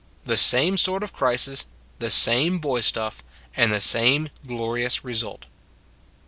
The 0.25 0.35
same 0.35 0.77
sort 0.77 1.03
of 1.03 1.13
crisis, 1.13 1.67
the 1.99 2.09
same 2.09 2.57
boy 2.57 2.81
stuff, 2.81 3.23
and 3.55 3.71
the 3.71 3.79
same 3.79 4.29
glorious 4.47 5.05
result. 5.05 5.45